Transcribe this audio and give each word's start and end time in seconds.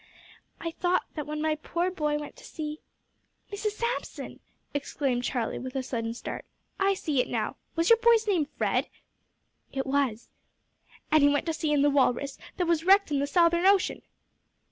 I 0.59 0.71
thought 0.71 1.03
that 1.13 1.27
when 1.27 1.43
my 1.43 1.53
poor 1.53 1.91
boy 1.91 2.17
went 2.17 2.35
to 2.37 2.43
sea" 2.43 2.81
"Mrs 3.53 3.73
Samson!" 3.73 4.39
exclaimed 4.73 5.23
Charlie, 5.23 5.59
with 5.59 5.75
a 5.75 5.83
sudden 5.83 6.15
start, 6.15 6.43
"I 6.79 6.95
see 6.95 7.21
it 7.21 7.27
now! 7.29 7.57
Was 7.75 7.91
your 7.91 7.99
boy's 7.99 8.25
name 8.27 8.47
Fred?" 8.57 8.89
"It 9.71 9.85
was." 9.85 10.31
"And 11.11 11.21
he 11.21 11.29
went 11.29 11.45
to 11.45 11.53
sea 11.53 11.71
in 11.71 11.83
the 11.83 11.91
Walrus, 11.91 12.39
that 12.57 12.65
was 12.65 12.83
wrecked 12.83 13.11
in 13.11 13.19
the 13.19 13.27
Southern 13.27 13.67
Ocean!" 13.67 14.01